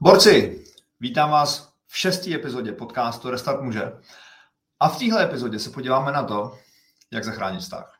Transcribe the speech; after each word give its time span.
Borci, 0.00 0.64
vítám 1.00 1.30
vás 1.30 1.72
v 1.86 1.98
šestý 1.98 2.34
epizodě 2.34 2.72
podcastu 2.72 3.30
Restart 3.30 3.60
muže. 3.60 3.92
A 4.80 4.88
v 4.88 4.98
téhle 4.98 5.24
epizodě 5.24 5.58
se 5.58 5.70
podíváme 5.70 6.12
na 6.12 6.24
to, 6.24 6.58
jak 7.12 7.24
zachránit 7.24 7.60
vztah. 7.60 7.98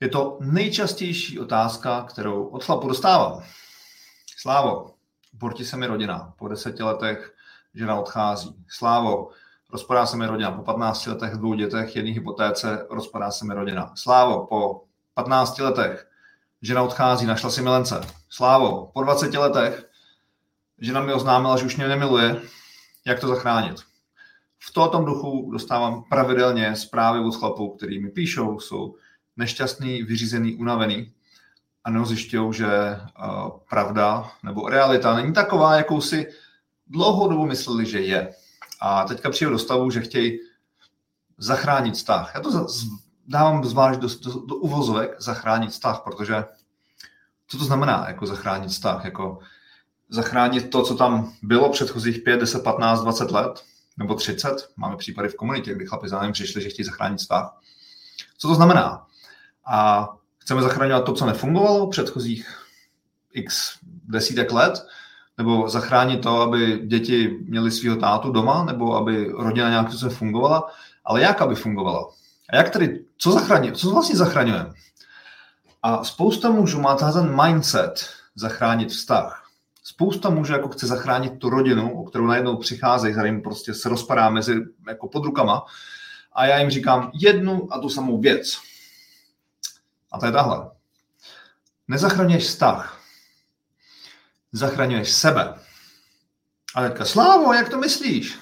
Je 0.00 0.08
to 0.08 0.38
nejčastější 0.40 1.38
otázka, 1.38 2.02
kterou 2.02 2.46
od 2.46 2.64
chlapu 2.64 2.88
dostávám. 2.88 3.44
Slávo, 4.36 4.94
porti 5.38 5.64
se 5.64 5.76
mi 5.76 5.86
rodina. 5.86 6.34
Po 6.38 6.48
deseti 6.48 6.82
letech 6.82 7.34
žena 7.74 8.00
odchází. 8.00 8.64
Slávo, 8.68 9.30
rozpadá 9.70 10.06
se 10.06 10.16
mi 10.16 10.26
rodina. 10.26 10.52
Po 10.52 10.62
15 10.62 11.06
letech, 11.06 11.32
dvou 11.32 11.54
dětech, 11.54 11.96
jedné 11.96 12.10
hypotéce, 12.10 12.86
rozpadá 12.90 13.30
se 13.30 13.44
mi 13.44 13.54
rodina. 13.54 13.92
Slávo, 13.96 14.46
po 14.46 14.84
15 15.14 15.58
letech 15.58 16.08
žena 16.62 16.82
odchází, 16.82 17.26
našla 17.26 17.50
si 17.50 17.62
milence. 17.62 18.00
Slávo, 18.28 18.90
po 18.94 19.02
20 19.02 19.34
letech 19.34 19.87
žena 20.80 21.00
mi 21.00 21.12
oznámila, 21.12 21.56
že 21.56 21.66
už 21.66 21.76
mě 21.76 21.88
nemiluje, 21.88 22.40
jak 23.06 23.20
to 23.20 23.28
zachránit. 23.28 23.76
V 24.58 24.72
tom 24.72 25.04
duchu 25.04 25.50
dostávám 25.52 26.02
pravidelně 26.02 26.76
zprávy 26.76 27.20
od 27.20 27.36
chlapů, 27.36 27.76
který 27.76 28.02
mi 28.02 28.10
píšou, 28.10 28.60
jsou 28.60 28.94
nešťastný, 29.36 30.02
vyřízený, 30.02 30.56
unavený 30.56 31.12
a 31.84 31.90
neozjišťují, 31.90 32.54
že 32.54 32.66
uh, 32.66 33.50
pravda 33.70 34.30
nebo 34.42 34.68
realita 34.68 35.14
není 35.14 35.32
taková, 35.32 35.76
jakou 35.76 36.00
si 36.00 36.26
dlouhou 36.86 37.28
dobu 37.28 37.46
mysleli, 37.46 37.86
že 37.86 38.00
je. 38.00 38.34
A 38.80 39.04
teďka 39.04 39.30
přijde 39.30 39.50
do 39.50 39.58
stavu, 39.58 39.90
že 39.90 40.00
chtějí 40.00 40.38
zachránit 41.38 41.94
vztah. 41.94 42.32
Já 42.34 42.40
to 42.40 42.66
dávám 43.26 43.64
zvlášť 43.64 44.00
do, 44.00 44.08
do, 44.08 44.40
do 44.46 44.54
uvozovek 44.54 45.16
zachránit 45.18 45.70
vztah, 45.70 46.00
protože 46.04 46.44
co 47.48 47.58
to 47.58 47.64
znamená 47.64 48.04
jako 48.08 48.26
zachránit 48.26 48.70
vztah? 48.70 49.04
Jako 49.04 49.38
zachránit 50.08 50.70
to, 50.70 50.82
co 50.82 50.94
tam 50.94 51.32
bylo 51.42 51.70
předchozích 51.70 52.18
5, 52.18 52.40
10, 52.40 52.62
15, 52.62 53.00
20 53.00 53.30
let, 53.30 53.64
nebo 53.96 54.14
30. 54.14 54.68
Máme 54.76 54.96
případy 54.96 55.28
v 55.28 55.36
komunitě, 55.36 55.74
kdy 55.74 55.86
chlapi 55.86 56.06
námi 56.10 56.32
přišli, 56.32 56.62
že 56.62 56.68
chtějí 56.68 56.86
zachránit 56.86 57.18
vztah. 57.18 57.60
Co 58.38 58.48
to 58.48 58.54
znamená? 58.54 59.06
A 59.66 60.08
chceme 60.38 60.62
zachraňovat 60.62 61.04
to, 61.04 61.12
co 61.12 61.26
nefungovalo 61.26 61.90
předchozích 61.90 62.58
x 63.32 63.78
desítek 63.82 64.52
let, 64.52 64.86
nebo 65.38 65.68
zachránit 65.68 66.22
to, 66.22 66.40
aby 66.40 66.82
děti 66.86 67.38
měly 67.48 67.70
svého 67.70 67.96
tátu 67.96 68.32
doma, 68.32 68.64
nebo 68.64 68.96
aby 68.96 69.32
rodina 69.38 69.68
nějak 69.68 69.92
se 69.92 70.08
fungovala, 70.08 70.70
ale 71.04 71.20
jak, 71.20 71.42
aby 71.42 71.54
fungovala? 71.54 72.10
A 72.50 72.56
jak 72.56 72.70
tedy, 72.70 73.04
co 73.18 73.32
zachraňuje, 73.32 73.72
co 73.72 73.90
vlastně 73.90 74.16
zachraňujeme? 74.16 74.72
A 75.82 76.04
spousta 76.04 76.50
mužů 76.50 76.80
má 76.80 76.94
ten 76.94 77.42
mindset 77.44 78.06
zachránit 78.34 78.90
vztah. 78.90 79.47
Spousta 79.88 80.30
mužů 80.30 80.52
jako 80.52 80.68
chce 80.68 80.86
zachránit 80.86 81.38
tu 81.38 81.50
rodinu, 81.50 82.00
o 82.00 82.04
kterou 82.04 82.26
najednou 82.26 82.56
přicházejí, 82.56 83.14
jim 83.24 83.42
prostě 83.42 83.74
se 83.74 83.88
rozpadá 83.88 84.30
mezi 84.30 84.54
jako 84.88 85.08
pod 85.08 85.24
rukama. 85.24 85.64
A 86.32 86.46
já 86.46 86.58
jim 86.58 86.70
říkám 86.70 87.10
jednu 87.14 87.72
a 87.72 87.78
tu 87.78 87.88
samou 87.88 88.20
věc. 88.20 88.58
A 90.12 90.18
to 90.18 90.26
je 90.26 90.32
tahle. 90.32 90.70
Nezachraňuješ 91.88 92.44
vztah. 92.44 93.00
Zachraňuješ 94.52 95.12
sebe. 95.12 95.54
A 96.74 96.82
teďka, 96.82 97.04
Slávo, 97.04 97.52
jak 97.52 97.68
to 97.68 97.78
myslíš? 97.78 98.38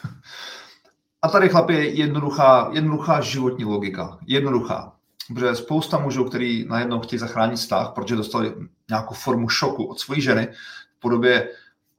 A 1.22 1.28
tady 1.28 1.48
chlapi 1.48 1.74
je 1.74 1.88
jednoduchá, 1.88 2.70
jednoduchá 2.72 3.20
životní 3.20 3.64
logika. 3.64 4.18
Jednoduchá. 4.26 4.92
Protože 5.34 5.54
spousta 5.54 5.98
mužů, 5.98 6.24
který 6.24 6.64
najednou 6.68 7.00
chtějí 7.00 7.20
zachránit 7.20 7.56
vztah, 7.56 7.92
protože 7.94 8.16
dostali 8.16 8.54
nějakou 8.88 9.14
formu 9.14 9.48
šoku 9.48 9.84
od 9.84 10.00
své 10.00 10.20
ženy 10.20 10.48
v 10.96 11.00
podobě 11.00 11.48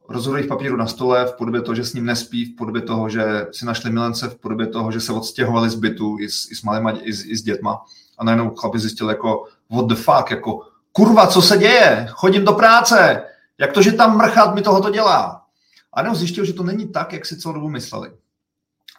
rozhodových 0.09 0.48
papírů 0.48 0.78
na 0.78 0.88
stole, 0.88 1.26
v 1.26 1.34
podobě 1.38 1.62
toho, 1.62 1.76
že 1.76 1.86
s 1.86 1.94
ním 1.94 2.06
nespí, 2.06 2.45
v 2.45 2.56
podobě 2.56 2.81
toho, 2.81 3.09
že 3.09 3.48
si 3.52 3.66
našli 3.66 3.92
milence, 3.92 4.28
v 4.28 4.36
podobě 4.36 4.67
toho, 4.67 4.92
že 4.92 5.00
se 5.00 5.14
odstěhovali 5.14 5.69
z 5.69 5.75
bytu 5.75 6.18
i 6.19 6.30
s, 6.30 6.52
i 6.52 6.56
s 6.56 6.63
malýma, 6.63 6.91
i 6.91 7.13
s, 7.13 7.25
i 7.25 7.38
s 7.38 7.41
dětma. 7.41 7.81
A 8.18 8.24
najednou 8.24 8.56
chlapi 8.56 8.80
zjistili 8.80 9.13
jako, 9.13 9.47
what 9.69 9.88
the 9.88 9.96
fuck, 9.96 10.31
jako, 10.31 10.68
kurva, 10.91 11.28
co 11.28 11.41
se 11.41 11.57
děje? 11.57 12.07
Chodím 12.09 12.46
do 12.46 12.53
práce, 12.53 13.24
jak 13.57 13.72
to, 13.72 13.81
že 13.81 13.91
tam 13.91 14.18
mrchat 14.18 14.56
mi 14.56 14.62
tohoto 14.62 14.90
dělá? 14.90 15.46
A 15.94 16.02
jenom 16.02 16.16
zjistil, 16.16 16.46
že 16.46 16.53
to 16.53 16.63
není 16.63 16.88
tak, 16.88 17.13
jak 17.13 17.25
si 17.25 17.38
celou 17.38 17.53
dobu 17.53 17.69
mysleli. 17.69 18.12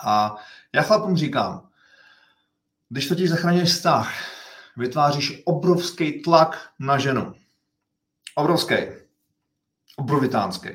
A 0.05 0.37
já 0.73 0.83
chlapům 0.83 1.17
říkám, 1.17 1.69
když 2.89 3.09
totiž 3.09 3.31
zachraňuješ 3.31 3.69
vztah, 3.69 4.13
vytváříš 4.77 5.43
obrovský 5.45 6.23
tlak 6.23 6.59
na 6.79 6.99
ženu. 6.99 7.35
Obrovský. 8.35 8.75
Obrovitánský. 9.99 10.69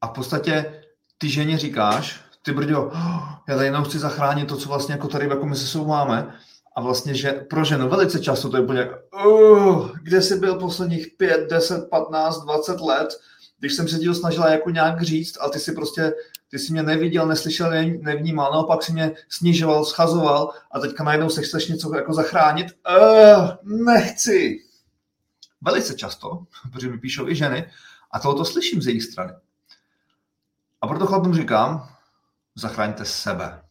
A 0.00 0.06
v 0.06 0.10
podstatě 0.10 0.82
ty 1.18 1.30
ženě 1.30 1.58
říkáš, 1.58 2.20
ty 2.42 2.52
brďo, 2.52 2.90
já 3.48 3.54
tady 3.54 3.66
jenom 3.66 3.84
chci 3.84 3.98
zachránit 3.98 4.48
to, 4.48 4.56
co 4.56 4.68
vlastně 4.68 4.92
jako 4.92 5.08
tady 5.08 5.28
jako 5.28 5.46
my 5.46 5.56
se 5.56 5.66
sebou 5.66 5.86
máme. 5.86 6.34
A 6.76 6.80
vlastně, 6.80 7.14
že 7.14 7.32
pro 7.32 7.64
ženu 7.64 7.88
velice 7.88 8.20
často 8.20 8.48
to 8.48 8.56
je 8.56 8.62
úplně 8.62 8.88
uh, 9.26 9.90
kde 10.02 10.22
jsi 10.22 10.38
byl 10.38 10.54
posledních 10.54 11.06
5, 11.16 11.50
10, 11.50 11.90
15, 11.90 12.44
20 12.44 12.80
let, 12.80 13.08
když 13.58 13.74
jsem 13.74 13.88
se 13.88 13.98
díl 13.98 14.14
snažila 14.14 14.50
jako 14.50 14.70
nějak 14.70 15.02
říct, 15.02 15.38
ale 15.40 15.50
ty 15.50 15.58
si 15.58 15.72
prostě, 15.72 16.12
ty 16.50 16.58
si 16.58 16.72
mě 16.72 16.82
neviděl, 16.82 17.26
neslyšel, 17.26 17.70
nevnímal, 18.00 18.52
naopak 18.52 18.82
si 18.82 18.92
mě 18.92 19.12
snižoval, 19.28 19.84
schazoval 19.84 20.50
a 20.70 20.80
teďka 20.80 21.04
najednou 21.04 21.28
se 21.28 21.42
chceš 21.42 21.68
něco 21.68 21.96
jako 21.96 22.12
zachránit. 22.12 22.66
Uh, 23.00 23.48
nechci. 23.84 24.60
Velice 25.64 25.94
často, 25.94 26.46
protože 26.72 26.90
mi 26.90 26.98
píšou 26.98 27.28
i 27.28 27.34
ženy, 27.34 27.70
a 28.10 28.18
tohoto 28.18 28.44
slyším 28.44 28.82
z 28.82 28.86
jejich 28.86 29.02
strany. 29.02 29.32
A 30.80 30.86
proto 30.86 31.06
chlapům 31.06 31.34
říkám, 31.34 31.88
zachraňte 32.54 33.04
sebe. 33.04 33.62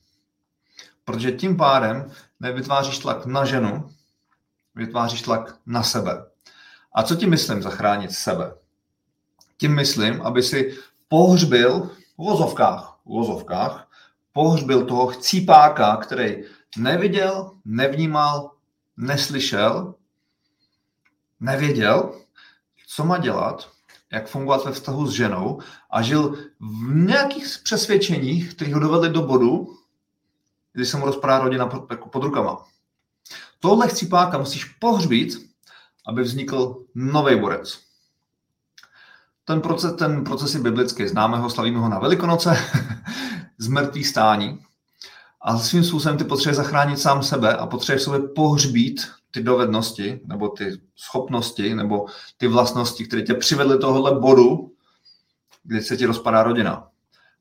Protože 1.06 1.32
tím 1.32 1.58
pádem 1.58 2.12
nevytváříš 2.40 3.00
tlak 3.00 3.26
na 3.26 3.46
ženu, 3.46 3.90
vytváříš 4.76 5.22
tlak 5.22 5.58
na 5.66 5.84
sebe. 5.84 6.26
A 6.96 7.04
co 7.04 7.16
tím 7.16 7.30
myslím 7.30 7.62
zachránit 7.62 8.12
sebe? 8.12 8.54
Tím 9.58 9.76
myslím, 9.76 10.22
aby 10.22 10.44
si 10.44 10.78
pohřbil 11.08 11.90
v 12.18 12.18
vozovkách, 12.18 13.00
v 13.06 13.10
vozovkách, 13.10 13.88
pohřbil 14.32 14.86
toho 14.86 15.08
chcípáka, 15.08 15.98
který 15.98 16.44
neviděl, 16.78 17.52
nevnímal, 17.66 18.52
neslyšel, 18.98 19.96
nevěděl, 21.44 22.14
co 22.88 23.06
má 23.06 23.18
dělat, 23.18 23.70
jak 24.12 24.28
fungovat 24.28 24.66
ve 24.66 24.72
vztahu 24.72 25.08
s 25.08 25.12
ženou 25.12 25.60
a 25.92 26.02
žil 26.02 26.38
v 26.60 26.96
nějakých 26.96 27.60
přesvědčeních, 27.64 28.56
které 28.56 28.74
ho 28.74 28.80
dovedly 28.80 29.10
do 29.10 29.22
bodu, 29.22 29.78
kdy 30.74 30.86
se 30.86 30.98
mu 30.98 31.06
rozpadá 31.06 31.40
rodina 31.40 31.68
pod, 31.68 31.92
jako 31.92 32.10
pod 32.10 32.24
rukama. 32.24 32.66
Tohle 33.60 33.88
chcípáka 33.88 34.38
musíš 34.38 34.66
pohřbít, 34.66 35.54
aby 36.08 36.24
vznikl 36.24 36.86
nový 36.96 37.40
borec. 37.40 37.80
Ten 39.46 39.62
proces, 39.62 39.94
ten 39.96 40.24
proces 40.24 40.54
je 40.54 40.60
biblický, 40.60 41.08
známe 41.08 41.38
ho, 41.38 41.50
slavíme 41.50 41.80
ho 41.80 41.90
na 41.90 42.00
Velikonoce, 42.00 42.58
z 43.58 43.68
mrtvých 43.68 44.08
stání. 44.08 44.60
A 45.42 45.58
svým 45.58 45.84
způsobem 45.84 46.18
ty 46.18 46.24
potřebuješ 46.24 46.58
zachránit 46.58 47.00
sám 47.00 47.24
sebe 47.24 47.58
a 47.58 47.68
potřebuješ 47.68 48.04
sobě 48.04 48.20
pohřbít 48.20 49.02
ty 49.34 49.44
dovednosti, 49.44 50.22
nebo 50.26 50.50
ty 50.50 50.82
schopnosti, 50.96 51.76
nebo 51.76 52.06
ty 52.38 52.48
vlastnosti, 52.48 53.06
které 53.06 53.22
tě 53.22 53.34
přivedly 53.34 53.80
tohohle 53.80 54.20
bodu, 54.20 54.72
kdy 55.64 55.82
se 55.82 55.98
ti 55.98 56.06
rozpadá 56.06 56.44
rodina. 56.44 56.88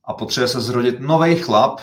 A 0.05 0.15
potřebuje 0.15 0.49
se 0.49 0.61
zrodit 0.61 1.01
nový 1.01 1.37
chlap, 1.37 1.81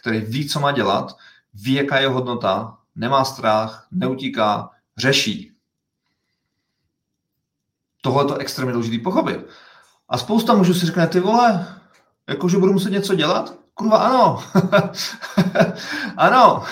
který 0.00 0.20
ví, 0.20 0.48
co 0.48 0.60
má 0.60 0.72
dělat, 0.72 1.16
ví, 1.54 1.72
jaká 1.72 1.98
je 1.98 2.08
hodnota, 2.08 2.78
nemá 2.94 3.24
strach, 3.24 3.86
neutíká, 3.90 4.70
řeší. 4.96 5.52
Tohle 8.00 8.24
je 8.24 8.28
to 8.28 8.36
extrémně 8.36 8.72
důležité 8.72 9.02
pochopit. 9.04 9.46
A 10.08 10.18
spousta 10.18 10.54
mužů 10.54 10.74
si 10.74 10.86
řekne, 10.86 11.06
ty 11.06 11.20
vole, 11.20 11.80
jakože 12.28 12.58
budu 12.58 12.72
muset 12.72 12.90
něco 12.90 13.14
dělat? 13.14 13.54
Kurva, 13.74 13.98
ano. 13.98 14.42
ano. 16.16 16.64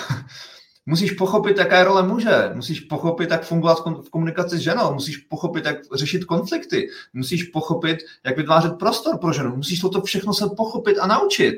Musíš 0.85 1.11
pochopit, 1.11 1.57
jaká 1.57 1.77
je 1.77 1.83
role 1.83 2.03
muže, 2.03 2.51
musíš 2.53 2.79
pochopit, 2.79 3.31
jak 3.31 3.45
fungovat 3.45 3.77
v 4.05 4.09
komunikaci 4.09 4.57
s 4.57 4.61
ženou, 4.61 4.93
musíš 4.93 5.17
pochopit, 5.17 5.65
jak 5.65 5.77
řešit 5.93 6.25
konflikty, 6.25 6.89
musíš 7.13 7.43
pochopit, 7.43 7.97
jak 8.25 8.37
vytvářet 8.37 8.73
prostor 8.79 9.17
pro 9.17 9.33
ženu, 9.33 9.55
musíš 9.55 9.79
toto 9.79 10.01
všechno 10.01 10.33
se 10.33 10.45
pochopit 10.57 10.97
a 10.97 11.07
naučit. 11.07 11.57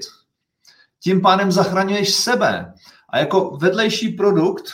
Tím 1.00 1.21
pádem 1.21 1.51
zachraňuješ 1.51 2.13
sebe. 2.13 2.74
A 3.09 3.18
jako 3.18 3.57
vedlejší 3.62 4.09
produkt 4.09 4.71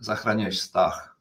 zachraňuješ 0.00 0.58
vztah. 0.58 1.16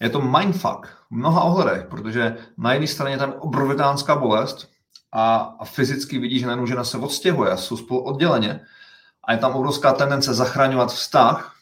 Je 0.00 0.10
to 0.10 0.20
mindfuck 0.20 0.86
v 0.86 1.10
mnoha 1.10 1.42
ohledech, 1.42 1.86
protože 1.86 2.36
na 2.58 2.72
jedné 2.72 2.86
straně 2.86 3.14
je 3.14 3.18
tam 3.18 3.34
obrovitánská 3.38 4.16
bolest 4.16 4.68
a, 5.12 5.36
a 5.36 5.64
fyzicky 5.64 6.18
vidí, 6.18 6.38
že 6.38 6.46
najednou 6.46 6.66
žena 6.66 6.84
se 6.84 6.98
odstěhuje 6.98 7.50
a 7.50 7.56
jsou 7.56 7.76
spolu 7.76 8.00
odděleně 8.00 8.60
a 9.24 9.32
je 9.32 9.38
tam 9.38 9.52
obrovská 9.52 9.92
tendence 9.92 10.34
zachraňovat 10.34 10.92
vztah 10.92 11.56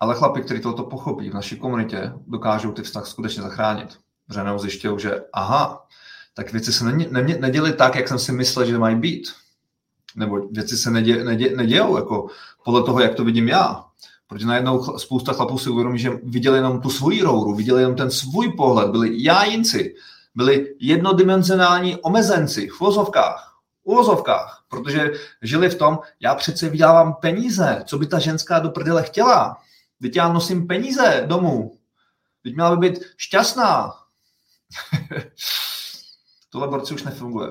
Ale 0.00 0.14
chlapi, 0.14 0.40
kteří 0.40 0.60
toto 0.60 0.82
pochopí 0.82 1.30
v 1.30 1.34
naší 1.34 1.56
komunitě, 1.56 2.12
dokážou 2.26 2.72
ty 2.72 2.82
vztah 2.82 3.06
skutečně 3.06 3.42
zachránit. 3.42 3.98
Protože 4.26 4.40
zjišťují, 4.56 5.00
že 5.00 5.20
aha, 5.32 5.86
tak 6.34 6.52
věci 6.52 6.72
se 6.72 6.84
ne, 6.84 7.06
ne, 7.10 7.22
neděly 7.22 7.72
tak, 7.72 7.94
jak 7.94 8.08
jsem 8.08 8.18
si 8.18 8.32
myslel, 8.32 8.64
že 8.64 8.78
mají 8.78 8.96
být. 8.96 9.32
Nebo 10.16 10.48
věci 10.50 10.76
se 10.76 10.90
nedě, 10.90 11.24
nedě, 11.24 11.56
nedějou 11.56 11.96
jako 11.96 12.26
podle 12.64 12.82
toho, 12.82 13.00
jak 13.00 13.14
to 13.14 13.24
vidím 13.24 13.48
já. 13.48 13.84
Protože 14.26 14.46
najednou 14.46 14.98
spousta 14.98 15.32
chlapů 15.32 15.58
si 15.58 15.70
uvědomí, 15.70 15.98
že 15.98 16.10
viděli 16.22 16.58
jenom 16.58 16.80
tu 16.80 16.90
svoji 16.90 17.22
rouru, 17.22 17.54
viděli 17.54 17.82
jenom 17.82 17.96
ten 17.96 18.10
svůj 18.10 18.52
pohled, 18.52 18.90
byli 18.90 19.22
jájinci, 19.22 19.94
byli 20.34 20.74
jednodimenzionální 20.80 21.96
omezenci 21.96 22.68
v 22.68 22.80
vozovkách, 22.80 23.49
v 23.90 23.94
vozovkách, 23.94 24.64
protože 24.68 25.10
žili 25.42 25.70
v 25.70 25.74
tom, 25.74 25.98
já 26.20 26.34
přece 26.34 26.68
vydělávám 26.68 27.14
peníze, 27.14 27.82
co 27.86 27.98
by 27.98 28.06
ta 28.06 28.18
ženská 28.18 28.58
do 28.58 28.70
prdele 28.70 29.02
chtěla. 29.02 29.56
Teď 30.02 30.16
já 30.16 30.32
nosím 30.32 30.66
peníze 30.66 31.24
domů. 31.26 31.78
Teď 32.42 32.54
měla 32.54 32.76
by 32.76 32.90
být 32.90 33.00
šťastná. 33.16 33.94
Tohle 36.50 36.68
borci 36.68 36.94
už 36.94 37.02
nefunguje. 37.02 37.50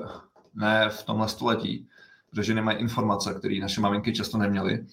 Ne 0.54 0.88
v 0.90 1.02
tomhle 1.02 1.28
století, 1.28 1.88
protože 2.30 2.54
nemají 2.54 2.78
informace, 2.78 3.34
které 3.34 3.58
naše 3.60 3.80
maminky 3.80 4.12
často 4.12 4.38
neměly. 4.38 4.86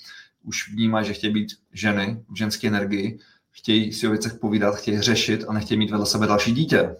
Už 0.43 0.71
vnímají, 0.71 1.05
že 1.05 1.13
chtějí 1.13 1.33
být 1.33 1.47
ženy 1.73 2.23
v 2.29 2.37
ženské 2.37 2.67
energii, 2.67 3.19
chtějí 3.51 3.93
si 3.93 4.07
o 4.07 4.11
věcech 4.11 4.33
povídat, 4.33 4.75
chtějí 4.75 5.01
řešit 5.01 5.45
a 5.47 5.53
nechtějí 5.53 5.77
mít 5.77 5.91
vedle 5.91 6.05
sebe 6.05 6.27
další 6.27 6.51
dítě. 6.51 6.95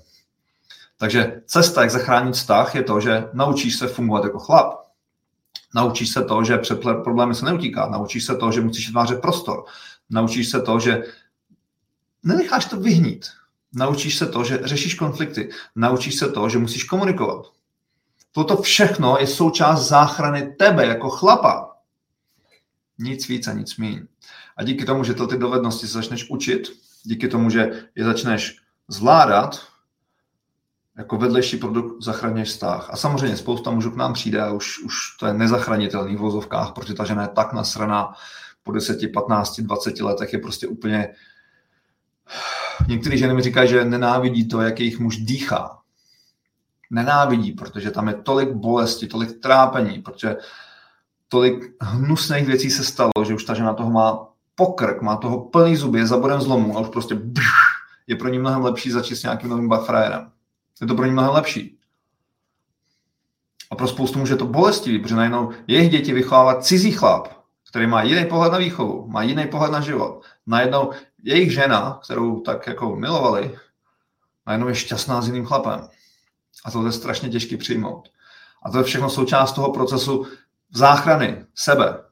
Takže 0.98 1.42
cesta, 1.46 1.82
jak 1.82 1.92
zachránit 1.92 2.36
vztah, 2.36 2.76
je 2.76 2.84
to, 2.84 3.00
že 3.00 3.30
naučíš 3.34 3.76
se 3.76 3.88
fungovat 3.88 4.24
jako 4.24 4.40
chlap. 4.40 4.88
Naučíš 5.76 6.10
se 6.10 6.24
to, 6.24 6.44
že 6.44 6.58
před 6.58 6.80
problémy 6.82 7.36
se 7.36 7.46
neutíká. 7.46 7.90
Naučíš 7.90 8.26
se 8.26 8.36
to, 8.36 8.52
že 8.52 8.62
musíš 8.62 8.88
vytvářet 8.88 9.22
prostor. 9.22 9.66
Naučíš 10.10 10.50
se 10.50 10.62
to, 10.62 10.80
že 10.80 11.04
nenecháš 12.24 12.66
to 12.66 12.78
vyhnít. 12.80 13.26
Naučíš 13.74 14.18
se 14.18 14.26
to, 14.26 14.44
že 14.44 14.60
řešíš 14.64 14.96
konflikty. 14.96 15.50
Naučíš 15.76 16.16
se 16.16 16.32
to, 16.32 16.50
že 16.50 16.58
musíš 16.58 16.84
komunikovat. 16.84 17.46
Toto 18.32 18.62
všechno 18.62 19.18
je 19.20 19.28
součást 19.28 19.88
záchrany 19.88 20.56
tebe 20.60 20.86
jako 20.86 21.10
chlapa. 21.10 21.78
Nic 22.98 23.28
víc 23.28 23.48
a 23.48 23.54
nic 23.54 23.78
méně. 23.78 24.08
A 24.58 24.64
díky 24.64 24.86
tomu, 24.86 25.04
že 25.04 25.14
to 25.14 25.28
ty 25.28 25.38
dovednosti 25.38 25.88
začneš 25.88 26.30
učit, 26.30 26.68
díky 27.04 27.28
tomu, 27.28 27.50
že 27.50 27.90
je 27.96 28.06
začneš 28.06 28.58
zvládat, 28.88 29.67
jako 30.98 31.18
vedlejší 31.18 31.58
produkt 31.58 32.04
zachraňuješ 32.04 32.50
vztah. 32.50 32.90
A 32.90 32.98
samozřejmě 32.98 33.38
spousta 33.38 33.72
mužů 33.72 33.92
k 33.92 33.96
nám 33.96 34.14
přijde 34.14 34.42
a 34.42 34.52
už, 34.52 34.80
už 34.80 35.18
to 35.20 35.28
je 35.28 35.34
nezachranitelný 35.34 36.16
v 36.16 36.20
vozovkách, 36.20 36.72
protože 36.72 36.94
ta 36.94 37.06
žena 37.06 37.22
je 37.22 37.28
tak 37.28 37.54
nasraná 37.54 38.14
po 38.64 38.72
10, 38.72 39.00
15, 39.14 39.60
20 39.60 40.00
letech 40.00 40.34
je 40.34 40.40
prostě 40.40 40.68
úplně... 40.68 41.10
Některé 42.88 43.18
ženy 43.18 43.34
mi 43.34 43.42
říkají, 43.42 43.70
že 43.70 43.86
nenávidí 43.86 44.48
to, 44.48 44.62
jak 44.62 44.80
jejich 44.80 45.00
muž 45.00 45.18
dýchá. 45.18 45.80
Nenávidí, 46.90 47.52
protože 47.52 47.92
tam 47.92 48.08
je 48.08 48.14
tolik 48.14 48.50
bolesti, 48.50 49.08
tolik 49.08 49.40
trápení, 49.42 50.02
protože 50.02 50.36
tolik 51.28 51.76
hnusných 51.82 52.48
věcí 52.48 52.72
se 52.72 52.84
stalo, 52.84 53.12
že 53.26 53.34
už 53.34 53.44
ta 53.44 53.54
žena 53.54 53.74
toho 53.74 53.92
má 53.92 54.28
pokrk, 54.56 55.02
má 55.02 55.18
toho 55.18 55.46
plný 55.46 55.76
zuby, 55.76 56.00
je 56.00 56.08
za 56.08 56.18
bodem 56.18 56.42
zlomu 56.42 56.78
a 56.78 56.82
už 56.82 56.88
prostě 56.88 57.22
je 58.08 58.16
pro 58.16 58.30
ní 58.30 58.40
mnohem 58.40 58.64
lepší 58.64 58.92
začít 58.92 59.16
s 59.16 59.24
nějakým 59.24 59.50
novým 59.50 59.70
bafrajerem. 59.70 60.32
Je 60.82 60.88
to 60.88 60.96
pro 60.96 61.06
ně 61.06 61.12
mnohem 61.12 61.34
lepší. 61.34 61.80
A 63.72 63.76
pro 63.76 63.88
spoustu 63.88 64.20
může 64.20 64.36
to 64.36 64.46
bolestivý, 64.46 65.00
protože 65.00 65.16
najednou 65.16 65.52
jejich 65.68 65.90
děti 65.92 66.14
vychovávat 66.14 66.66
cizí 66.66 66.92
chlap, 66.92 67.28
který 67.70 67.88
má 67.88 68.04
jiný 68.04 68.26
pohled 68.26 68.52
na 68.52 68.58
výchovu, 68.58 69.08
má 69.08 69.24
jiný 69.24 69.48
pohled 69.48 69.72
na 69.72 69.82
život. 69.82 70.24
Najednou 70.48 70.92
jejich 71.24 71.54
žena, 71.54 72.00
kterou 72.04 72.40
tak 72.40 72.68
jako 72.68 72.96
milovali, 72.96 73.60
najednou 74.48 74.68
je 74.68 74.76
šťastná 74.76 75.22
s 75.22 75.28
jiným 75.28 75.46
chlapem. 75.46 75.90
A 76.66 76.72
to 76.72 76.86
je 76.86 76.92
strašně 76.92 77.30
těžké 77.30 77.58
přijmout. 77.58 78.10
A 78.64 78.72
to 78.72 78.78
je 78.78 78.84
všechno 78.84 79.10
součást 79.10 79.54
toho 79.54 79.74
procesu 79.74 80.28
záchrany 80.74 81.46
sebe. 81.56 82.04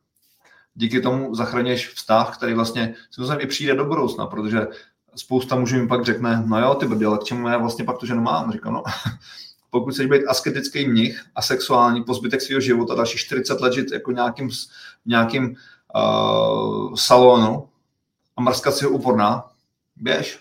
Díky 0.73 1.01
tomu 1.01 1.35
zachraněš 1.35 1.89
vztah, 1.89 2.37
který 2.37 2.53
vlastně 2.53 2.95
si 3.11 3.21
i 3.39 3.47
přijde 3.47 3.75
do 3.75 3.85
budoucna, 3.85 4.25
protože 4.25 4.67
spousta 5.15 5.55
mužů 5.55 5.77
mi 5.77 5.87
pak 5.87 6.05
řekne, 6.05 6.43
no 6.45 6.59
jo, 6.59 6.75
ty 6.75 6.87
brdě, 6.87 7.05
ale 7.05 7.17
k 7.17 7.23
čemu 7.23 7.47
já 7.47 7.57
vlastně 7.57 7.85
pak 7.85 7.97
to 7.97 8.05
ženu 8.05 8.21
mám? 8.21 8.51
Říkám, 8.51 8.73
no, 8.73 8.83
pokud 9.69 9.93
chceš 9.93 10.05
být 10.05 10.25
asketický 10.25 10.87
mnich 10.87 11.25
a 11.35 11.41
sexuální 11.41 12.03
po 12.03 12.13
zbytek 12.13 12.41
svého 12.41 12.61
života, 12.61 12.95
další 12.95 13.17
40 13.17 13.61
let 13.61 13.73
žít 13.73 13.91
jako 13.91 14.11
nějakým, 14.11 14.49
nějakým 15.05 15.55
uh, 15.95 16.95
salonu 16.95 17.69
a 18.37 18.41
mrskat 18.41 18.75
si 18.75 18.85
ho 18.85 18.91
uporná, 18.91 19.43
běž. 19.95 20.39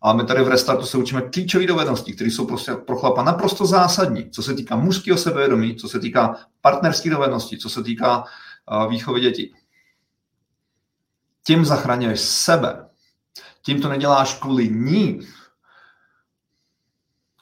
Ale 0.00 0.14
my 0.14 0.24
tady 0.24 0.42
v 0.42 0.48
Restartu 0.48 0.86
se 0.86 0.98
učíme 0.98 1.22
klíčové 1.22 1.66
dovednosti, 1.66 2.12
které 2.12 2.30
jsou 2.30 2.46
prostě 2.46 2.72
pro 2.72 2.96
chlapa 2.96 3.22
naprosto 3.22 3.66
zásadní, 3.66 4.30
co 4.30 4.42
se 4.42 4.54
týká 4.54 4.76
mužského 4.76 5.18
sebevědomí, 5.18 5.76
co 5.76 5.88
se 5.88 6.00
týká 6.00 6.36
partnerských 6.60 7.12
dovedností, 7.12 7.58
co 7.58 7.70
se 7.70 7.82
týká 7.82 8.24
uh, 8.24 8.90
výchovy 8.90 9.20
dětí. 9.20 9.54
Tím 11.46 11.64
zachraňuješ 11.64 12.20
sebe, 12.20 12.87
tím 13.68 13.82
to 13.82 13.88
neděláš 13.88 14.34
kvůli 14.34 14.68
ní, 14.68 15.20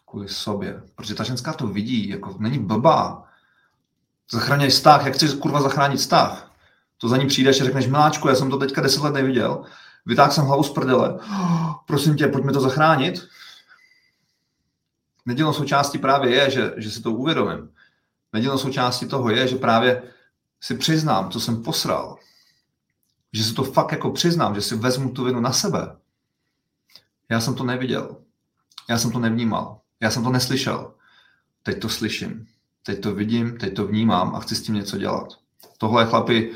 kvůli 0.06 0.28
sobě. 0.28 0.82
Protože 0.94 1.14
ta 1.14 1.24
ženská 1.24 1.52
to 1.52 1.66
vidí, 1.66 2.08
jako 2.08 2.36
není 2.38 2.58
blbá. 2.58 3.24
Zachraňuj 4.30 4.68
vztah, 4.68 5.04
jak 5.04 5.14
chceš 5.14 5.34
kurva 5.34 5.62
zachránit 5.62 5.96
vztah? 5.96 6.52
To 6.98 7.08
za 7.08 7.16
ní 7.16 7.26
přijdeš 7.26 7.60
a 7.60 7.64
řekneš, 7.64 7.86
miláčku, 7.86 8.28
já 8.28 8.34
jsem 8.34 8.50
to 8.50 8.58
teďka 8.58 8.80
deset 8.80 9.02
let 9.02 9.14
neviděl, 9.14 9.64
vytáhl 10.06 10.32
jsem 10.32 10.44
hlavu 10.44 10.62
z 10.62 10.70
prdele, 10.70 11.18
prosím 11.86 12.16
tě, 12.16 12.28
pojďme 12.28 12.52
to 12.52 12.60
zachránit. 12.60 13.28
Nedělnou 15.26 15.52
součástí 15.52 15.98
právě 15.98 16.34
je, 16.34 16.50
že, 16.50 16.72
že 16.76 16.90
si 16.90 17.02
to 17.02 17.12
uvědomím. 17.12 17.70
Nedělnou 18.32 18.58
součástí 18.58 19.08
toho 19.08 19.30
je, 19.30 19.48
že 19.48 19.56
právě 19.56 20.02
si 20.60 20.74
přiznám, 20.74 21.30
co 21.30 21.40
jsem 21.40 21.62
posral. 21.62 22.18
Že 23.32 23.44
si 23.44 23.54
to 23.54 23.64
fakt 23.64 23.92
jako 23.92 24.10
přiznám, 24.10 24.54
že 24.54 24.62
si 24.62 24.76
vezmu 24.76 25.10
tu 25.10 25.24
vinu 25.24 25.40
na 25.40 25.52
sebe. 25.52 25.96
Já 27.30 27.40
jsem 27.40 27.54
to 27.54 27.64
neviděl. 27.64 28.16
Já 28.88 28.98
jsem 28.98 29.10
to 29.10 29.18
nevnímal. 29.18 29.80
Já 30.00 30.10
jsem 30.10 30.24
to 30.24 30.30
neslyšel. 30.30 30.94
Teď 31.62 31.80
to 31.80 31.88
slyším. 31.88 32.46
Teď 32.82 33.00
to 33.00 33.14
vidím, 33.14 33.58
teď 33.58 33.74
to 33.74 33.86
vnímám 33.86 34.34
a 34.34 34.40
chci 34.40 34.54
s 34.54 34.62
tím 34.62 34.74
něco 34.74 34.98
dělat. 34.98 35.28
Tohle 35.78 36.02
je 36.02 36.06
chlapi 36.06 36.52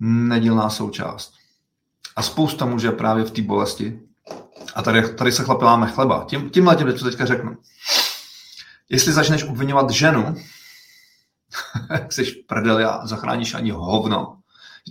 nedílná 0.00 0.70
součást. 0.70 1.34
A 2.16 2.22
spousta 2.22 2.64
může 2.64 2.90
právě 2.90 3.24
v 3.24 3.30
té 3.30 3.42
bolesti. 3.42 4.00
A 4.74 4.82
tady, 4.82 5.14
tady 5.14 5.32
se 5.32 5.44
chlapi 5.44 5.64
láme 5.64 5.86
chleba. 5.86 6.24
Tím, 6.28 6.50
tímhle 6.50 6.76
tím 6.76 6.92
to 6.92 7.04
teďka 7.04 7.26
řeknu. 7.26 7.56
Jestli 8.88 9.12
začneš 9.12 9.44
obvinovat 9.44 9.90
ženu, 9.90 10.36
jak 11.90 12.12
jsi 12.12 12.24
prdel 12.24 12.88
a 12.88 13.06
zachráníš 13.06 13.54
ani 13.54 13.70
hovno. 13.70 14.39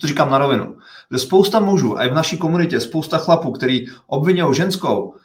To 0.01 0.08
říkám 0.08 0.29
na 0.29 0.38
rovinu. 0.38 0.77
Že 1.12 1.19
spousta 1.19 1.60
mužů, 1.60 1.98
a 1.98 2.03
i 2.03 2.10
v 2.10 2.13
naší 2.13 2.38
komunitě, 2.38 2.79
spousta 2.79 3.17
chlapů, 3.17 3.51
který 3.51 3.86
obvinují 4.08 4.55
ženskou, 4.55 5.15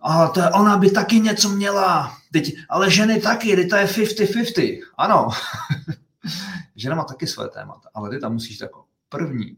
a 0.00 0.28
to 0.28 0.40
je, 0.40 0.50
ona 0.50 0.76
by 0.76 0.90
taky 0.90 1.20
něco 1.20 1.48
měla. 1.48 2.16
Teď, 2.32 2.56
ale 2.68 2.90
ženy 2.90 3.20
taky, 3.20 3.56
teď 3.56 3.70
to 3.70 3.76
je 3.76 3.86
50-50. 3.86 4.82
Ano. 4.96 5.28
Žena 6.76 6.96
má 6.96 7.04
taky 7.04 7.26
své 7.26 7.48
témata, 7.48 7.88
ale 7.94 8.10
ty 8.10 8.18
tam 8.18 8.32
musíš 8.32 8.60
jako 8.60 8.84
první. 9.08 9.56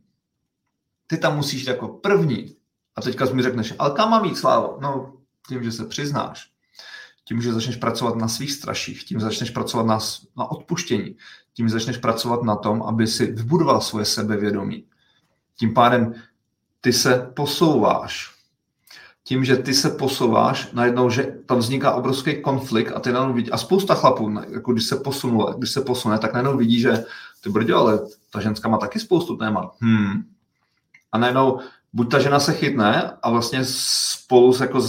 Ty 1.07 1.18
tam 1.18 1.37
musíš 1.37 1.66
jako 1.66 1.88
první. 1.88 2.57
A 2.97 3.00
teďka 3.00 3.25
mi 3.25 3.42
řekneš, 3.42 3.75
ale 3.78 3.90
kam 3.90 4.11
mám 4.11 4.25
jít, 4.25 4.38
Slávo? 4.38 4.78
No, 4.80 5.12
tím, 5.49 5.64
že 5.64 5.73
se 5.73 5.85
přiznáš. 5.85 6.50
Tím, 7.25 7.42
že 7.42 7.52
začneš 7.52 7.76
pracovat 7.76 8.16
na 8.16 8.28
svých 8.28 8.52
straších, 8.52 9.04
tím 9.04 9.21
začneš 9.21 9.50
pracovat 9.50 9.87
na, 9.87 9.99
na 10.37 10.50
odpuštění, 10.50 11.16
tím 11.59 11.69
začneš 11.69 11.97
pracovat 11.97 12.43
na 12.43 12.57
tom, 12.57 12.83
aby 12.83 13.07
si 13.07 13.27
vybudoval 13.27 13.81
svoje 13.81 14.05
sebevědomí. 14.05 14.85
Tím 15.57 15.75
pádem 15.75 16.15
ty 16.81 16.93
se 16.93 17.31
posouváš 17.35 18.31
tím, 19.25 19.45
že 19.45 19.57
ty 19.57 19.75
se 19.75 19.91
posouváš, 19.91 20.69
najednou, 20.73 21.11
že 21.11 21.35
tam 21.47 21.59
vzniká 21.59 21.95
obrovský 21.95 22.43
konflikt 22.43 22.93
a 22.95 23.00
ty 23.00 23.12
najednou 23.12 23.35
vidí, 23.35 23.50
a 23.50 23.59
spousta 23.59 23.95
chlapů, 23.95 24.35
jako 24.50 24.73
když 24.73 24.85
se 24.85 24.97
posunule, 24.97 25.55
když 25.59 25.71
se 25.71 25.81
posune, 25.81 26.19
tak 26.19 26.33
najednou 26.33 26.57
vidí, 26.57 26.81
že 26.81 27.05
ty 27.41 27.50
brdě, 27.50 27.75
ale 27.75 28.00
ta 28.33 28.41
ženská 28.41 28.69
má 28.69 28.79
taky 28.79 29.00
spoustu 29.00 29.37
témat. 29.37 29.75
Hmm. 29.81 30.25
A 31.12 31.19
najednou 31.19 31.61
buď 31.93 32.11
ta 32.11 32.19
žena 32.19 32.41
se 32.41 32.53
chytne 32.53 33.12
a 33.23 33.31
vlastně 33.31 33.61
spolu 33.65 34.53
se 34.53 34.65
jako 34.65 34.81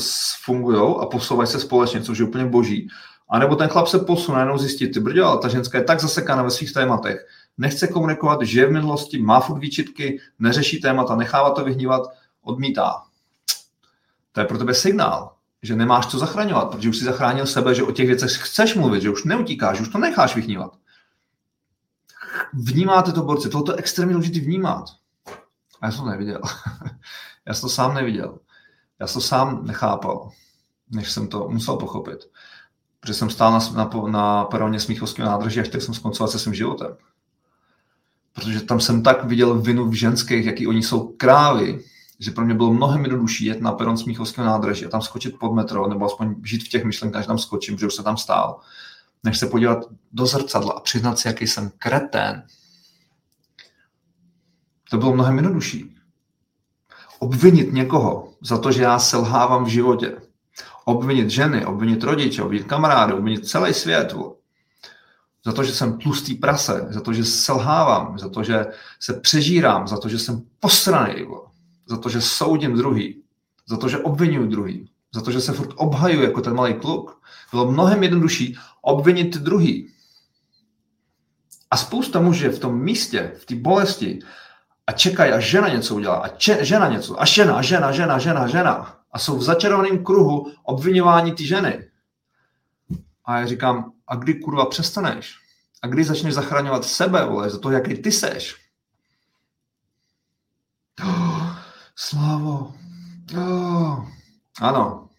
fungují 0.43 0.95
a 1.01 1.05
posouvají 1.05 1.47
se 1.47 1.59
společně, 1.59 2.01
což 2.01 2.17
je 2.17 2.25
úplně 2.25 2.45
boží. 2.45 2.87
A 3.29 3.39
nebo 3.39 3.55
ten 3.55 3.69
chlap 3.69 3.87
se 3.87 3.99
posune, 3.99 4.35
najednou 4.35 4.57
zjistí, 4.57 4.91
ty 4.91 4.99
brdě, 4.99 5.21
ale 5.21 5.37
ta 5.37 5.47
ženská 5.47 5.77
je 5.77 5.83
tak 5.83 5.99
zasekána 5.99 6.43
ve 6.43 6.51
svých 6.51 6.73
tématech, 6.73 7.27
nechce 7.57 7.87
komunikovat, 7.87 8.41
žije 8.41 8.65
v 8.65 8.71
minulosti, 8.71 9.21
má 9.21 9.39
furt 9.39 9.59
výčitky, 9.59 10.19
neřeší 10.39 10.81
témata, 10.81 11.15
nechává 11.15 11.51
to 11.51 11.63
vyhnívat, 11.63 12.01
odmítá 12.41 13.09
to 14.31 14.39
je 14.39 14.47
pro 14.47 14.57
tebe 14.57 14.73
signál, 14.73 15.35
že 15.61 15.75
nemáš 15.75 16.07
co 16.07 16.19
zachraňovat, 16.19 16.71
protože 16.71 16.89
už 16.89 16.97
si 16.97 17.05
zachránil 17.05 17.45
sebe, 17.45 17.75
že 17.75 17.83
o 17.83 17.91
těch 17.91 18.07
věcech 18.07 18.31
chceš 18.31 18.75
mluvit, 18.75 19.01
že 19.01 19.09
už 19.09 19.23
neutíkáš, 19.23 19.77
že 19.77 19.81
už 19.81 19.89
to 19.89 19.97
necháš 19.97 20.35
vychnívat. 20.35 20.77
Vnímáte 22.53 23.11
to, 23.11 23.23
borci, 23.23 23.49
tohle 23.49 23.73
je 23.73 23.77
extrémně 23.77 24.13
důležité 24.13 24.39
vnímat. 24.39 24.85
A 25.81 25.85
já 25.85 25.91
jsem 25.91 26.03
to 26.03 26.09
neviděl. 26.09 26.41
Já 27.45 27.53
jsem 27.53 27.61
to 27.61 27.69
sám 27.69 27.93
neviděl. 27.93 28.39
Já 28.99 29.07
jsem 29.07 29.21
to 29.21 29.27
sám 29.27 29.65
nechápal, 29.65 30.31
než 30.91 31.11
jsem 31.11 31.27
to 31.27 31.49
musel 31.49 31.77
pochopit. 31.77 32.19
Protože 32.99 33.13
jsem 33.13 33.29
stál 33.29 33.51
na, 33.51 33.59
na, 33.85 33.89
na 34.07 34.45
peroně 34.45 34.79
Smíchovského 34.79 35.29
nádraží 35.29 35.59
a 35.59 35.63
chtěl 35.63 35.81
jsem 35.81 35.93
skoncovat 35.93 36.31
se 36.31 36.39
svým 36.39 36.53
životem. 36.53 36.97
Protože 38.33 38.61
tam 38.61 38.79
jsem 38.79 39.03
tak 39.03 39.23
viděl 39.23 39.61
vinu 39.61 39.89
v 39.89 39.93
ženských, 39.93 40.45
jaký 40.45 40.67
oni 40.67 40.83
jsou 40.83 41.07
krávy, 41.07 41.83
že 42.19 42.31
pro 42.31 42.45
mě 42.45 42.53
bylo 42.53 42.73
mnohem 42.73 43.01
jednodušší 43.01 43.45
jet 43.45 43.61
na 43.61 43.71
peron 43.71 43.97
Smíchovského 43.97 44.47
nádraží 44.47 44.85
a 44.85 44.89
tam 44.89 45.01
skočit 45.01 45.39
pod 45.39 45.53
metro, 45.53 45.87
nebo 45.87 46.05
aspoň 46.05 46.35
žít 46.43 46.63
v 46.63 46.69
těch 46.69 46.83
myšlenkách, 46.83 47.21
že 47.23 47.27
tam 47.27 47.37
skočím, 47.37 47.77
že 47.77 47.87
už 47.87 47.93
se 47.93 48.03
tam 48.03 48.17
stál, 48.17 48.59
než 49.23 49.37
se 49.37 49.47
podívat 49.47 49.79
do 50.11 50.25
zrcadla 50.25 50.73
a 50.73 50.79
přiznat 50.79 51.19
si, 51.19 51.27
jaký 51.27 51.47
jsem 51.47 51.71
kretén. 51.77 52.43
To 54.89 54.97
bylo 54.97 55.13
mnohem 55.13 55.35
jednodušší. 55.35 55.95
Obvinit 57.19 57.73
někoho 57.73 58.33
za 58.41 58.57
to, 58.57 58.71
že 58.71 58.83
já 58.83 58.99
selhávám 58.99 59.63
v 59.65 59.67
životě. 59.67 60.17
Obvinit 60.89 61.29
ženy, 61.29 61.65
obvinit 61.65 62.03
rodiče, 62.03 62.43
obvinit 62.43 62.67
kamarády, 62.67 63.13
obvinit 63.13 63.47
celý 63.47 63.73
svět. 63.73 64.15
Za 65.45 65.51
to, 65.53 65.63
že 65.63 65.73
jsem 65.73 65.97
tlustý 65.97 66.35
prase, 66.35 66.87
za 66.89 67.01
to, 67.01 67.13
že 67.13 67.25
selhávám, 67.25 68.19
za 68.19 68.29
to, 68.29 68.43
že 68.43 68.65
se 68.99 69.13
přežírám, 69.13 69.87
za 69.87 69.97
to, 69.97 70.09
že 70.09 70.19
jsem 70.19 70.41
posraný, 70.59 71.25
za 71.85 71.97
to, 71.97 72.09
že 72.09 72.21
soudím 72.21 72.77
druhý, 72.77 73.21
za 73.67 73.77
to, 73.77 73.89
že 73.89 73.97
obvinuju 73.97 74.47
druhý, 74.47 74.89
za 75.13 75.21
to, 75.21 75.31
že 75.31 75.41
se 75.41 75.53
furt 75.53 75.69
obhaju 75.75 76.21
jako 76.21 76.41
ten 76.41 76.53
malý 76.53 76.73
kluk. 76.73 77.21
Bylo 77.51 77.71
mnohem 77.71 78.03
jednodušší 78.03 78.57
obvinit 78.81 79.37
druhý. 79.37 79.93
A 81.71 81.77
spousta 81.77 82.19
mužů 82.19 82.49
v 82.49 82.59
tom 82.59 82.81
místě, 82.81 83.31
v 83.37 83.45
té 83.45 83.55
bolesti 83.55 84.19
a 84.87 84.91
čekají, 84.91 85.31
až 85.31 85.49
žena 85.49 85.69
něco 85.69 85.95
udělá. 85.95 86.15
A 86.15 86.27
če, 86.27 86.65
žena 86.65 86.89
něco. 86.89 87.21
A 87.21 87.25
žena, 87.25 87.61
žena, 87.61 87.91
žena, 87.91 88.19
žena, 88.19 88.47
žena. 88.47 88.98
A 89.11 89.19
jsou 89.19 89.37
v 89.37 89.43
začarovaném 89.43 90.03
kruhu 90.03 90.51
obvinování 90.63 91.31
ty 91.31 91.47
ženy. 91.47 91.89
A 93.25 93.39
já 93.39 93.45
říkám, 93.45 93.93
a 94.07 94.15
kdy 94.15 94.33
kurva 94.33 94.65
přestaneš? 94.65 95.35
A 95.81 95.87
kdy 95.87 96.03
začneš 96.03 96.33
zachraňovat 96.33 96.85
sebe, 96.85 97.25
vole, 97.25 97.49
za 97.49 97.59
to, 97.59 97.71
jaký 97.71 97.95
ty 97.95 98.11
seš? 98.11 98.55
Oh, 101.03 101.57
slávo. 101.95 102.73
Oh. 103.37 104.05
Ano, 104.61 105.09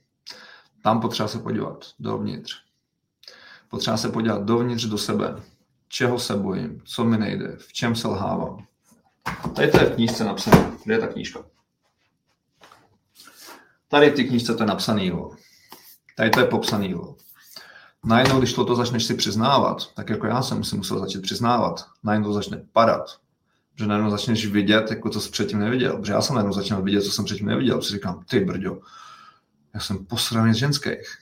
tam 0.82 1.00
potřeba 1.00 1.28
se 1.28 1.38
podívat 1.38 1.86
dovnitř. 1.98 2.52
Potřeba 3.68 3.96
se 3.96 4.08
podívat 4.08 4.44
dovnitř 4.44 4.84
do 4.84 4.98
sebe. 4.98 5.42
Čeho 5.88 6.18
se 6.18 6.36
bojím, 6.36 6.82
co 6.84 7.04
mi 7.04 7.18
nejde, 7.18 7.56
v 7.56 7.72
čem 7.72 7.96
se 7.96 8.08
lhávám. 8.08 8.66
Tady 9.54 9.70
to 9.70 9.80
je 9.80 9.86
v 9.86 9.94
knížce 9.94 10.24
napsané. 10.24 10.72
Kde 10.84 10.94
je 10.94 10.98
ta 10.98 11.06
knížka? 11.06 11.40
Tady 13.90 14.10
v 14.10 14.14
té 14.14 14.24
knížce 14.24 14.54
to 14.54 14.62
je 14.62 14.66
napsaný. 14.66 15.12
Tady 16.16 16.30
to 16.30 16.40
je 16.40 16.46
popsaný. 16.46 16.94
Najednou, 18.04 18.38
když 18.38 18.52
toto 18.52 18.76
začneš 18.76 19.04
si 19.04 19.14
přiznávat, 19.14 19.94
tak 19.94 20.10
jako 20.10 20.26
já 20.26 20.42
jsem 20.42 20.64
si 20.64 20.76
musel 20.76 20.98
začít 20.98 21.22
přiznávat, 21.22 21.86
najednou 22.02 22.28
to 22.28 22.34
začne 22.34 22.62
padat. 22.72 23.20
Že 23.76 23.86
najednou 23.86 24.10
začneš 24.10 24.46
vidět, 24.46 24.90
jako 24.90 25.10
co 25.10 25.20
jsi 25.20 25.30
předtím 25.30 25.58
neviděl. 25.58 25.98
Protože 25.98 26.12
já 26.12 26.20
jsem 26.20 26.34
najednou 26.34 26.52
začal 26.52 26.82
vidět, 26.82 27.02
co 27.02 27.10
jsem 27.10 27.24
předtím 27.24 27.46
neviděl. 27.46 27.78
Protože 27.78 27.94
říkám, 27.94 28.24
ty 28.28 28.40
brďo, 28.40 28.78
já 29.74 29.80
jsem 29.80 30.06
posraný 30.06 30.54
z 30.54 30.56
ženských. 30.56 31.18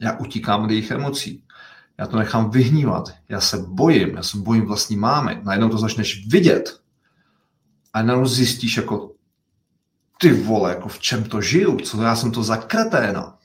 Já 0.00 0.18
utíkám 0.18 0.64
od 0.64 0.70
jejich 0.70 0.90
emocí. 0.90 1.42
Já 1.98 2.06
to 2.06 2.16
nechám 2.16 2.50
vyhnívat. 2.50 3.14
Já 3.28 3.40
se 3.40 3.58
bojím. 3.58 4.16
Já 4.16 4.22
se 4.22 4.38
bojím 4.38 4.66
vlastní 4.66 4.96
mámy. 4.96 5.40
Najednou 5.42 5.68
to 5.68 5.78
začneš 5.78 6.26
vidět. 6.26 6.80
A 7.92 8.02
najednou 8.02 8.26
zjistíš, 8.26 8.76
jako 8.76 9.13
ty 10.24 10.32
vole, 10.32 10.70
jako 10.70 10.88
v 10.88 10.98
čem 10.98 11.24
to 11.24 11.40
žiju, 11.40 11.76
co 11.76 12.02
já 12.02 12.16
jsem 12.16 12.32
to 12.32 12.42
za 12.42 12.56
kreténa. 12.56 13.38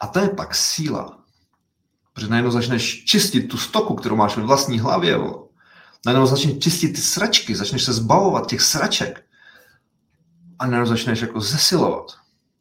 A 0.00 0.06
to 0.06 0.18
je 0.18 0.28
pak 0.28 0.54
síla. 0.54 1.24
Protože 2.12 2.28
najednou 2.28 2.50
začneš 2.50 3.04
čistit 3.04 3.42
tu 3.42 3.58
stoku, 3.58 3.94
kterou 3.94 4.16
máš 4.16 4.36
ve 4.36 4.42
vlastní 4.42 4.80
hlavě. 4.80 5.16
Vole. 5.16 5.48
Najednou 6.06 6.26
začneš 6.26 6.58
čistit 6.58 6.88
ty 6.88 7.00
sračky, 7.00 7.54
začneš 7.54 7.84
se 7.84 7.92
zbavovat 7.92 8.46
těch 8.46 8.60
sraček 8.60 9.24
a 10.58 10.66
najednou 10.66 10.86
začneš 10.86 11.20
jako 11.20 11.40
zesilovat. 11.40 12.12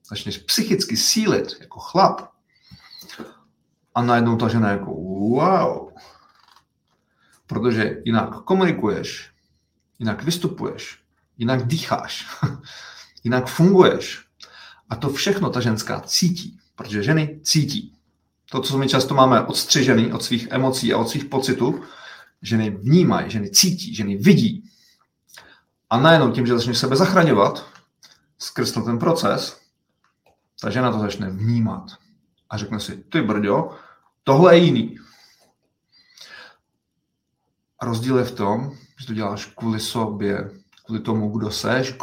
Začneš 0.09 0.37
psychicky 0.37 0.97
sílit 0.97 1.57
jako 1.59 1.79
chlap. 1.79 2.21
A 3.95 4.01
najednou 4.01 4.37
ta 4.37 4.47
žena 4.47 4.69
jako 4.69 4.91
wow. 4.95 5.89
Protože 7.47 8.01
jinak 8.05 8.43
komunikuješ, 8.43 9.31
jinak 9.99 10.23
vystupuješ, 10.23 11.06
jinak 11.37 11.67
dýcháš, 11.67 12.27
jinak 13.23 13.47
funguješ. 13.47 14.25
A 14.89 14.95
to 14.95 15.09
všechno 15.09 15.49
ta 15.49 15.59
ženská 15.59 15.99
cítí, 15.99 16.59
protože 16.75 17.03
ženy 17.03 17.39
cítí. 17.43 17.93
To, 18.51 18.61
co 18.61 18.77
my 18.77 18.87
často 18.87 19.15
máme 19.15 19.41
odstřižený 19.41 20.13
od 20.13 20.23
svých 20.23 20.47
emocí 20.51 20.93
a 20.93 20.97
od 20.97 21.09
svých 21.09 21.25
pocitů, 21.25 21.83
ženy 22.41 22.69
vnímají, 22.69 23.31
ženy 23.31 23.49
cítí, 23.49 23.95
ženy 23.95 24.17
vidí. 24.17 24.63
A 25.89 25.99
najednou 25.99 26.31
tím, 26.31 26.47
že 26.47 26.53
začneš 26.53 26.77
sebe 26.77 26.95
zachraňovat, 26.95 27.65
skrz 28.37 28.71
ten 28.71 28.99
proces, 28.99 29.59
ta 30.61 30.69
žena 30.69 30.91
to 30.91 30.99
začne 30.99 31.29
vnímat 31.29 31.97
a 32.49 32.57
řekne 32.57 32.79
si, 32.79 32.97
ty 32.97 33.21
brďo, 33.21 33.75
tohle 34.23 34.57
je 34.57 34.63
jiný. 34.63 34.97
A 37.79 37.85
rozdíl 37.85 38.17
je 38.17 38.23
v 38.23 38.35
tom, 38.35 38.71
že 38.99 39.07
to 39.07 39.13
děláš 39.13 39.45
kvůli 39.45 39.79
sobě, 39.79 40.51
kvůli 40.87 40.99
tomu, 40.99 41.29
kdo 41.29 41.51
seš, 41.51 41.95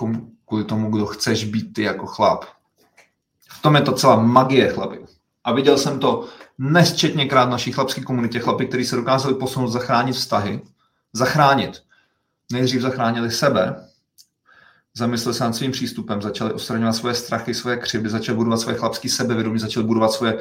kvůli 0.47 0.65
tomu, 0.65 0.91
kdo 0.91 1.07
chceš 1.07 1.45
být 1.45 1.73
ty 1.73 1.83
jako 1.83 2.07
chlap. 2.07 2.45
V 3.51 3.63
tom 3.63 3.75
je 3.75 3.83
to 3.83 3.93
celá 3.93 4.17
magie, 4.17 4.73
chlapi. 4.73 4.99
A 5.45 5.53
viděl 5.53 5.79
jsem 5.79 5.99
to 5.99 6.29
nesčetněkrát 6.59 7.49
v 7.49 7.51
naší 7.51 7.73
chlapské 7.73 8.01
komunitě, 8.01 8.39
chlapi, 8.39 8.67
kteří 8.67 8.85
se 8.85 8.97
dokázali 8.97 9.35
posunout, 9.35 9.69
zachránit 9.69 10.13
vztahy, 10.13 10.61
zachránit. 11.13 11.83
Nejdřív 12.53 12.81
zachránili 12.81 13.31
sebe, 13.31 13.89
zamysleli 14.95 15.35
se 15.35 15.45
nad 15.45 15.53
svým 15.53 15.73
přístupem, 15.73 16.23
začali 16.23 16.53
odstraňovat 16.53 16.97
svoje 16.97 17.15
strachy, 17.15 17.55
svoje 17.55 17.77
křivdy, 17.77 18.09
začali 18.09 18.37
budovat 18.37 18.57
svoje 18.57 18.77
chlapské 18.77 19.09
sebevědomí, 19.09 19.59
začali 19.59 19.87
budovat 19.87 20.13
svoje 20.13 20.39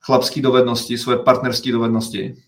chlapské 0.00 0.42
dovednosti, 0.42 0.98
svoje 0.98 1.18
partnerské 1.18 1.72
dovednosti. 1.72 2.42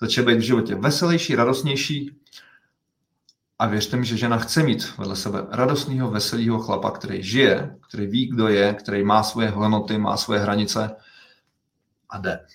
Začali 0.00 0.26
být 0.26 0.38
v 0.38 0.46
životě 0.46 0.74
veselější, 0.74 1.34
radostnější. 1.34 2.16
A 3.60 3.66
věřte 3.66 3.96
mi, 3.96 4.04
že 4.04 4.16
žena 4.16 4.38
chce 4.38 4.62
mít 4.62 4.98
vedle 4.98 5.16
sebe 5.16 5.46
radostného, 5.50 6.10
veselého 6.10 6.58
chlapa, 6.58 6.90
který 6.90 7.22
žije, 7.22 7.76
který 7.88 8.06
ví, 8.06 8.26
kdo 8.26 8.48
je, 8.48 8.74
který 8.74 9.04
má 9.04 9.22
svoje 9.22 9.50
hodnoty, 9.50 9.98
má 9.98 10.16
svoje 10.16 10.40
hranice 10.40 10.90
a 12.08 12.18
jde. 12.18 12.46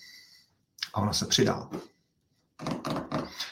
A 0.94 1.02
ona 1.02 1.14
se 1.14 1.26
přidá. 1.26 1.70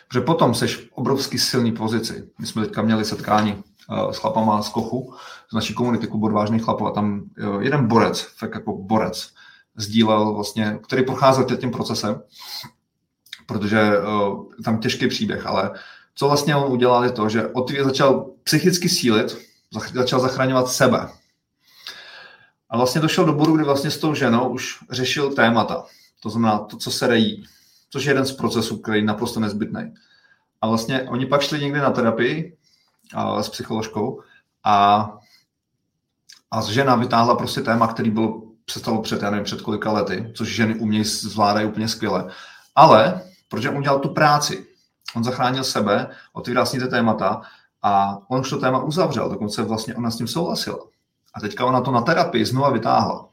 Protože 0.08 0.22
potom 0.26 0.56
seš 0.56 0.76
v 0.76 0.92
obrovský 0.92 1.40
silný 1.40 1.72
pozici. 1.72 2.30
My 2.40 2.46
jsme 2.46 2.66
teďka 2.66 2.82
měli 2.82 3.06
setkání 3.06 3.64
uh, 3.90 4.12
s 4.12 4.18
chlapama 4.18 4.62
z 4.62 4.70
Kochu, 4.70 5.14
z 5.50 5.54
naší 5.54 5.74
komunity 5.74 6.08
Klubu 6.08 6.26
odvážných 6.26 6.64
chlapů 6.64 6.88
a 6.88 6.92
tam 6.92 7.24
uh, 7.40 7.62
jeden 7.62 7.88
borec, 7.88 8.22
fakt 8.22 8.56
jako 8.56 8.78
borec, 8.78 9.34
sdílel 9.76 10.34
vlastně, 10.34 10.80
který 10.84 11.06
procházel 11.06 11.46
tím 11.46 11.72
procesem, 11.72 12.22
protože 13.46 13.92
uh, 14.00 14.46
tam 14.64 14.80
těžký 14.80 15.08
příběh, 15.08 15.46
ale 15.46 15.72
co 16.16 16.28
vlastně 16.28 16.56
on 16.56 16.72
udělal 16.72 17.04
je 17.04 17.12
to, 17.12 17.30
že 17.30 17.48
od 17.48 17.72
začal 17.84 18.30
psychicky 18.44 18.90
sílit, 18.90 19.38
začal 19.94 20.20
zachraňovat 20.20 20.68
sebe. 20.68 21.10
A 22.70 22.78
vlastně 22.78 23.02
došel 23.02 23.26
do 23.26 23.34
bodu, 23.34 23.56
kdy 23.56 23.64
vlastně 23.64 23.92
s 23.92 23.98
tou 23.98 24.14
ženou 24.14 24.50
už 24.50 24.80
řešil 24.92 25.34
témata. 25.34 25.86
To 26.20 26.30
znamená 26.30 26.60
to, 26.60 26.78
co 26.78 26.92
se 26.92 27.08
rejí, 27.08 27.46
což 27.90 28.06
je 28.06 28.10
jeden 28.10 28.26
z 28.26 28.32
procesů, 28.32 28.78
který 28.78 29.00
je 29.00 29.06
naprosto 29.06 29.40
nezbytný. 29.40 29.94
A 30.62 30.68
vlastně 30.68 31.02
oni 31.02 31.26
pak 31.26 31.42
šli 31.42 31.60
někdy 31.60 31.80
na 31.80 31.92
terapii 31.92 32.58
a, 33.14 33.44
s 33.44 33.50
psycholožkou 33.50 34.22
a, 34.64 35.10
a 36.52 36.62
žena 36.62 36.96
vytáhla 36.96 37.36
prostě 37.36 37.62
téma, 37.62 37.88
který 37.88 38.12
bylo 38.12 38.42
přestalo 38.66 39.02
před, 39.02 39.22
já 39.22 39.30
nevím, 39.30 39.46
před 39.46 39.62
kolika 39.62 39.92
lety, 39.92 40.32
což 40.36 40.56
ženy 40.56 40.76
umějí 40.76 41.04
zvládají 41.04 41.68
úplně 41.68 41.88
skvěle. 41.88 42.32
Ale, 42.76 43.22
protože 43.50 43.70
on 43.70 43.78
udělal 43.78 44.00
tu 44.00 44.10
práci, 44.10 44.66
on 45.16 45.24
zachránil 45.24 45.64
sebe, 45.64 46.16
otvíral 46.34 46.66
s 46.66 46.74
ní 46.74 46.80
ty 46.80 46.88
témata 46.88 47.42
a 47.82 48.18
on 48.28 48.40
už 48.40 48.50
to 48.50 48.58
téma 48.58 48.84
uzavřel, 48.84 49.30
dokonce 49.30 49.64
vlastně 49.64 49.96
ona 49.96 50.12
s 50.12 50.18
tím 50.18 50.28
souhlasila. 50.28 50.80
A 51.34 51.40
teďka 51.40 51.66
ona 51.66 51.82
to 51.82 51.92
na 51.92 52.02
terapii 52.02 52.46
znova 52.46 52.70
vytáhla. 52.70 53.30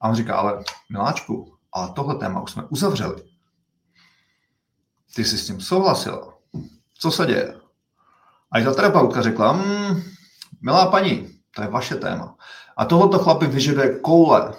A 0.00 0.08
on 0.08 0.14
říká, 0.14 0.36
ale 0.36 0.64
miláčku, 0.90 1.54
ale 1.72 1.92
tohle 1.92 2.14
téma 2.14 2.40
už 2.40 2.50
jsme 2.50 2.64
uzavřeli. 2.68 3.22
Ty 5.14 5.24
jsi 5.24 5.38
s 5.38 5.46
tím 5.46 5.60
souhlasila. 5.60 6.34
Co 6.98 7.10
se 7.10 7.26
děje? 7.26 7.60
A 8.50 8.58
i 8.58 8.64
ta 8.64 8.74
terapeutka 8.74 9.22
řekla, 9.22 9.52
mmm, 9.52 10.02
milá 10.60 10.86
paní, 10.86 11.38
to 11.54 11.62
je 11.62 11.68
vaše 11.68 11.94
téma. 11.94 12.36
A 12.76 12.84
tohoto 12.84 13.18
chlapi 13.18 13.46
vyžaduje 13.46 13.98
koule. 13.98 14.54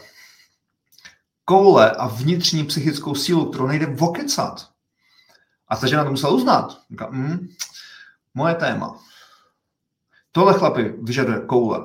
Koule 1.45 1.91
a 1.91 2.07
vnitřní 2.07 2.63
psychickou 2.63 3.15
sílu, 3.15 3.45
kterou 3.49 3.67
nejde 3.67 3.85
vokecat. 3.85 4.69
A 5.69 5.77
ta 5.77 5.87
žena 5.87 6.03
to 6.03 6.11
musela 6.11 6.33
uznat. 6.33 6.77
Říká, 6.91 7.09
mm, 7.11 7.47
moje 8.33 8.55
téma. 8.55 8.99
Tohle 10.31 10.53
chlapi 10.53 10.93
vyžaduje 11.01 11.39
koule 11.39 11.79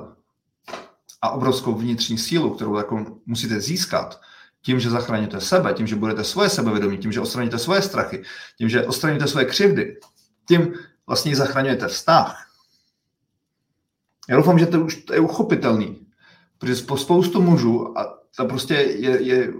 a 1.21 1.29
obrovskou 1.29 1.75
vnitřní 1.75 2.17
sílu, 2.17 2.49
kterou 2.49 2.77
jako 2.77 3.05
musíte 3.25 3.61
získat 3.61 4.21
tím, 4.61 4.79
že 4.79 4.89
zachráníte 4.89 5.41
sebe, 5.41 5.73
tím, 5.73 5.87
že 5.87 5.95
budete 5.95 6.23
svoje 6.23 6.49
sebevědomí, 6.49 6.97
tím, 6.97 7.11
že 7.11 7.21
odstraníte 7.21 7.59
svoje 7.59 7.81
strachy, 7.81 8.23
tím, 8.57 8.69
že 8.69 8.85
odstraníte 8.85 9.27
svoje 9.27 9.45
křivdy, 9.45 9.99
tím 10.47 10.73
vlastně 11.07 11.35
zachraňujete 11.35 11.87
vztah. 11.87 12.47
Já 14.29 14.35
doufám, 14.35 14.59
že 14.59 14.65
to 14.65 14.81
už 14.81 15.03
je 15.13 15.19
uchopitelný, 15.19 16.07
protože 16.57 16.83
po 16.83 16.97
spoustu 16.97 17.41
mužů 17.41 17.97
a 17.97 18.19
to 18.37 18.45
prostě 18.45 18.73
je, 18.73 19.21
je, 19.21 19.53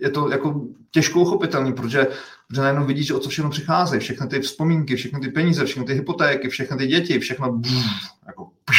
je 0.00 0.10
to 0.10 0.30
jako 0.30 0.66
těžko 0.90 1.20
uchopitelný, 1.20 1.72
protože, 1.72 2.06
protože 2.48 2.60
najednou 2.60 2.86
vidíš, 2.86 3.10
o 3.10 3.18
co 3.18 3.28
všechno 3.28 3.50
přichází, 3.50 3.98
všechny 3.98 4.28
ty 4.28 4.40
vzpomínky, 4.40 4.96
všechny 4.96 5.20
ty 5.20 5.28
peníze, 5.28 5.64
všechny 5.64 5.84
ty 5.84 5.94
hypotéky, 5.94 6.48
všechny 6.48 6.76
ty 6.76 6.86
děti, 6.86 7.18
všechno 7.18 7.52
bzz, 7.52 7.84
jako 8.26 8.44
bzz, 8.44 8.76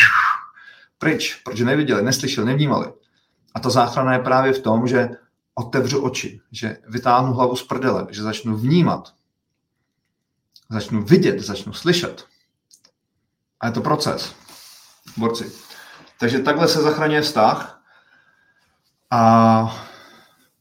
pryč, 0.98 1.36
protože 1.36 1.66
neviděli, 1.66 2.04
neslyšeli, 2.04 2.48
nevnímali. 2.48 2.94
A 3.54 3.60
ta 3.60 3.70
záchrana 3.70 4.14
je 4.14 4.20
právě 4.20 4.54
v 4.54 4.60
tom, 4.60 4.88
že 4.88 5.10
otevřu 5.56 6.04
oči, 6.04 6.42
že 6.52 6.78
vytáhnu 6.88 7.34
hlavu 7.34 7.56
z 7.56 7.64
prdele, 7.64 8.08
že 8.10 8.24
začnu 8.24 8.58
vnímat, 8.58 9.14
začnu 10.70 11.04
vidět, 11.04 11.40
začnu 11.40 11.74
slyšet. 11.74 12.26
A 13.60 13.68
je 13.68 13.72
to 13.72 13.82
proces. 13.82 14.36
Borci. 15.18 15.52
Takže 16.20 16.40
takhle 16.40 16.68
se 16.68 16.82
zachraňuje 16.82 17.22
vztah 17.22 17.82
a 19.12 19.91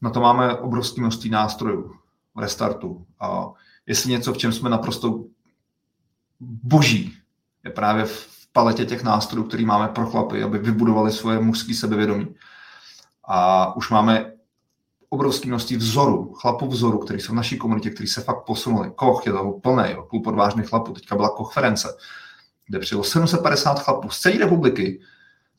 na 0.01 0.09
to 0.09 0.21
máme 0.21 0.55
obrovské 0.55 1.01
množství 1.01 1.29
nástrojů 1.29 1.95
restartu. 2.37 3.05
A 3.19 3.51
jestli 3.85 4.11
něco, 4.11 4.33
v 4.33 4.37
čem 4.37 4.53
jsme 4.53 4.69
naprosto 4.69 5.23
boží, 6.39 7.17
je 7.63 7.71
právě 7.71 8.05
v 8.05 8.47
paletě 8.51 8.85
těch 8.85 9.03
nástrojů, 9.03 9.47
který 9.47 9.65
máme 9.65 9.87
pro 9.87 10.05
chlapy, 10.05 10.43
aby 10.43 10.57
vybudovali 10.57 11.11
svoje 11.11 11.39
mužské 11.39 11.73
sebevědomí. 11.73 12.35
A 13.23 13.75
už 13.75 13.89
máme 13.89 14.31
obrovské 15.09 15.47
množství 15.47 15.77
vzorů, 15.77 16.33
chlapů 16.33 16.67
vzoru, 16.67 16.97
který 16.97 17.19
jsou 17.19 17.33
v 17.33 17.35
naší 17.35 17.57
komunitě, 17.57 17.89
který 17.89 18.07
se 18.07 18.21
fakt 18.21 18.45
posunuli. 18.45 18.91
Koch 18.95 19.25
je 19.25 19.31
toho 19.31 19.59
plný, 19.59 19.95
klub 20.09 20.27
odvážných 20.27 20.69
chlapů. 20.69 20.93
Teďka 20.93 21.15
byla 21.15 21.29
konference, 21.29 21.97
kde 22.67 22.79
přijelo 22.79 23.03
750 23.03 23.79
chlapů 23.79 24.09
z 24.09 24.19
celé 24.19 24.37
republiky, 24.37 25.01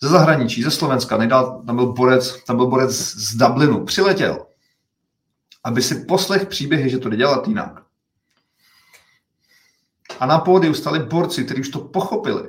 ze 0.03 0.09
zahraničí, 0.09 0.63
ze 0.63 0.71
Slovenska, 0.71 1.17
nejdál, 1.17 1.63
tam 1.67 1.77
byl 1.77 1.93
borec, 1.93 2.45
tam 2.45 2.57
byl 2.57 2.67
borec 2.67 2.91
z 2.91 3.35
Dublinu, 3.35 3.85
přiletěl, 3.85 4.47
aby 5.65 5.83
si 5.83 6.05
poslech 6.05 6.47
příběhy, 6.47 6.91
že 6.91 6.99
to 6.99 7.09
jde 7.09 7.17
dělat 7.17 7.49
jinak. 7.49 7.83
A 10.21 10.27
na 10.27 10.39
pódiu 10.39 10.75
stali 10.75 10.99
borci, 10.99 11.45
kteří 11.45 11.61
už 11.61 11.69
to 11.69 11.79
pochopili. 11.79 12.49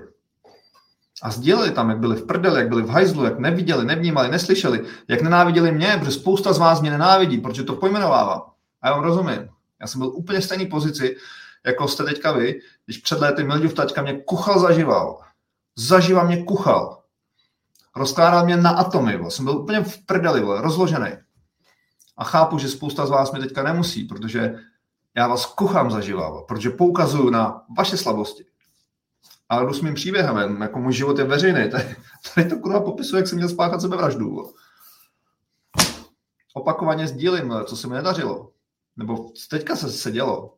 A 1.21 1.31
sdělili 1.31 1.71
tam, 1.71 1.89
jak 1.89 1.99
byli 1.99 2.15
v 2.15 2.25
prdeli, 2.25 2.59
jak 2.59 2.69
byli 2.69 2.81
v 2.81 2.89
hajzlu, 2.89 3.23
jak 3.23 3.39
neviděli, 3.39 3.85
nevnímali, 3.85 4.29
neslyšeli, 4.29 4.85
jak 5.07 5.21
nenáviděli 5.21 5.71
mě, 5.71 5.97
protože 5.99 6.11
spousta 6.11 6.53
z 6.53 6.57
vás 6.57 6.81
mě 6.81 6.91
nenávidí, 6.91 7.37
protože 7.37 7.63
to 7.63 7.75
pojmenovávám. 7.75 8.41
A 8.81 8.87
já 8.87 8.93
vám 8.93 9.03
rozumím. 9.03 9.49
Já 9.81 9.87
jsem 9.87 9.99
byl 9.99 10.09
úplně 10.09 10.39
v 10.39 10.43
stejné 10.43 10.65
pozici, 10.65 11.17
jako 11.65 11.87
jste 11.87 12.03
teďka 12.03 12.31
vy, 12.31 12.59
když 12.85 12.97
před 12.97 13.19
léty 13.19 13.43
Mildiv 13.43 13.73
taťka 13.73 14.01
mě 14.01 14.21
kuchal 14.25 14.59
zažival. 14.59 15.21
Zaživa 15.75 16.23
mě 16.23 16.43
kuchal. 16.43 17.02
Rozkládal 17.95 18.45
mě 18.45 18.57
na 18.57 18.69
atomy, 18.69 19.17
bo. 19.17 19.31
jsem 19.31 19.45
byl 19.45 19.57
úplně 19.57 19.83
v 19.83 20.05
prdeli, 20.05 20.41
bo. 20.41 20.61
rozložený. 20.61 21.11
A 22.17 22.23
chápu, 22.23 22.57
že 22.57 22.69
spousta 22.69 23.05
z 23.05 23.09
vás 23.09 23.31
mi 23.31 23.39
teďka 23.39 23.63
nemusí, 23.63 24.03
protože 24.03 24.55
já 25.15 25.27
vás 25.27 25.45
kuchám 25.45 25.91
zaživa, 25.91 26.41
protože 26.41 26.69
poukazuju 26.69 27.29
na 27.29 27.61
vaše 27.77 27.97
slabosti 27.97 28.45
ale 29.53 29.65
jdu 29.65 29.73
s 29.73 29.81
mým 29.81 29.93
příběhem, 29.93 30.61
jako 30.61 30.79
můj 30.79 30.93
život 30.93 31.19
je 31.19 31.25
veřejný. 31.25 31.69
Tady, 31.71 31.95
tady 32.35 32.49
to 32.49 32.59
kurva 32.59 32.79
popisuje, 32.79 33.19
jak 33.19 33.27
jsem 33.27 33.37
měl 33.37 33.49
spáchat 33.49 33.81
sebevraždu. 33.81 34.53
Opakovaně 36.53 37.07
sdílím, 37.07 37.53
co 37.65 37.77
se 37.77 37.87
mi 37.87 37.93
nedařilo. 37.93 38.51
Nebo 38.97 39.31
teďka 39.49 39.75
se, 39.75 39.91
se 39.91 40.11
dělo. 40.11 40.57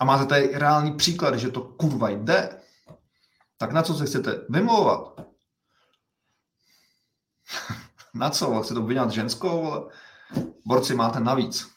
A 0.00 0.04
máte 0.04 0.26
tady 0.26 0.50
reálný 0.52 0.92
příklad, 0.92 1.34
že 1.34 1.50
to 1.50 1.60
kurva 1.60 2.08
jde. 2.08 2.60
Tak 3.58 3.72
na 3.72 3.82
co 3.82 3.94
se 3.94 4.06
chcete 4.06 4.40
vymlouvat? 4.48 5.20
na 8.14 8.30
co? 8.30 8.62
Chcete 8.62 8.80
obvinovat 8.80 9.10
ženskou? 9.10 9.88
Borci, 10.64 10.94
máte 10.94 11.20
navíc. 11.20 11.70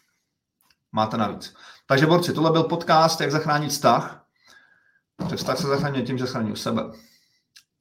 Máte 0.91 1.17
navíc. 1.17 1.55
Takže 1.85 2.05
borci, 2.05 2.33
tohle 2.33 2.51
byl 2.51 2.63
podcast, 2.63 3.21
jak 3.21 3.31
zachránit 3.31 3.69
vztah. 3.69 4.25
Že 5.29 5.35
vztah 5.35 5.57
se 5.57 5.67
zachraňuje 5.67 6.03
tím, 6.03 6.17
že 6.17 6.25
zachraňuji 6.25 6.55
sebe. 6.55 6.83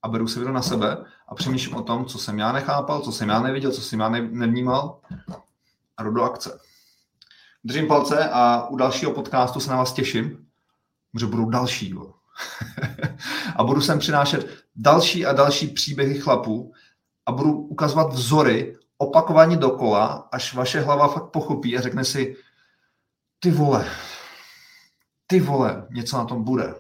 A 0.03 0.09
beru 0.09 0.29
si 0.29 0.45
na 0.45 0.63
sebe 0.63 1.05
a 1.29 1.35
přemýšlím 1.35 1.77
o 1.77 1.83
tom, 1.83 2.07
co 2.07 2.19
jsem 2.19 2.39
já 2.39 2.53
nechápal, 2.53 3.01
co 3.01 3.13
jsem 3.13 3.29
já 3.29 3.43
neviděl, 3.43 3.73
co 3.73 3.83
jsem 3.83 4.01
já 4.01 4.09
nevnímal 4.09 5.01
a 5.97 6.03
jdu 6.03 6.11
do 6.11 6.23
akce. 6.23 6.61
Držím 7.65 7.89
palce 7.89 8.31
a 8.33 8.67
u 8.69 8.77
dalšího 8.77 9.13
podcastu 9.13 9.61
se 9.61 9.71
na 9.71 9.77
vás 9.77 9.93
těším, 9.93 10.47
že 11.19 11.27
budou 11.27 11.51
další. 11.51 11.91
Jo. 11.91 12.18
a 13.57 13.65
budu 13.65 13.81
sem 13.81 13.99
přinášet 13.99 14.49
další 14.77 15.27
a 15.27 15.33
další 15.33 15.67
příběhy 15.67 16.21
chlapů 16.21 16.73
a 17.27 17.33
budu 17.33 17.53
ukazovat 17.53 18.13
vzory 18.13 18.77
opakovaně 18.99 19.57
dokola, 19.57 20.29
až 20.33 20.55
vaše 20.55 20.81
hlava 20.81 21.09
fakt 21.09 21.31
pochopí 21.31 21.79
a 21.79 21.81
řekne 21.81 22.05
si, 22.05 22.37
ty 23.39 23.51
vole, 23.51 23.91
ty 25.27 25.41
vole, 25.41 25.87
něco 25.91 26.17
na 26.17 26.25
tom 26.25 26.45
bude. 26.45 26.75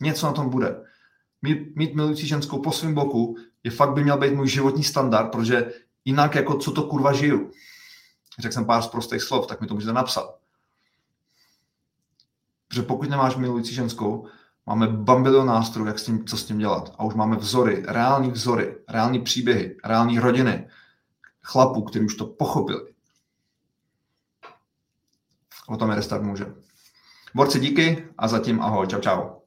Něco 0.00 0.26
na 0.26 0.32
tom 0.32 0.48
bude. 0.48 0.84
Mít, 1.42 1.76
mít 1.76 1.94
milující 1.94 2.26
ženskou 2.26 2.58
po 2.58 2.72
svém 2.72 2.94
boku 2.94 3.36
je 3.64 3.70
fakt 3.70 3.92
by 3.92 4.04
měl 4.04 4.18
být 4.18 4.34
můj 4.34 4.48
životní 4.48 4.84
standard, 4.84 5.30
protože 5.30 5.72
jinak 6.04 6.34
jako 6.34 6.58
co 6.58 6.72
to 6.72 6.82
kurva 6.82 7.12
žiju. 7.12 7.50
Řekl 8.38 8.54
jsem 8.54 8.64
pár 8.64 8.82
z 8.82 8.86
prostých 8.86 9.22
slov, 9.22 9.46
tak 9.46 9.60
mi 9.60 9.66
to 9.66 9.74
můžete 9.74 9.92
napsat. 9.92 10.38
Protože 12.68 12.82
pokud 12.82 13.10
nemáš 13.10 13.36
milující 13.36 13.74
ženskou, 13.74 14.28
máme 14.66 14.86
bambilion 14.86 15.46
nástrojů, 15.46 15.86
jak 15.86 15.98
s 15.98 16.04
tím, 16.04 16.24
co 16.26 16.36
s 16.36 16.44
tím 16.44 16.58
dělat. 16.58 16.94
A 16.98 17.04
už 17.04 17.14
máme 17.14 17.36
vzory, 17.36 17.82
reální 17.86 18.30
vzory, 18.30 18.76
reální 18.88 19.20
příběhy, 19.20 19.76
reální 19.84 20.18
rodiny, 20.18 20.68
chlapů, 21.42 21.82
kteří 21.82 22.04
už 22.04 22.14
to 22.14 22.26
pochopili. 22.26 22.94
O 25.68 25.76
tom 25.76 25.90
je 25.90 25.96
restart 25.96 26.22
může. 26.22 26.54
Borci 27.34 27.60
díky 27.60 28.08
a 28.18 28.28
zatím 28.28 28.62
ahoj, 28.62 28.86
čau 28.86 29.00
čau. 29.00 29.39